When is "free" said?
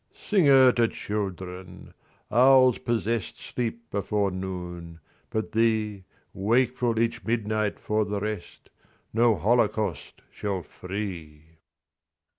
10.63-11.59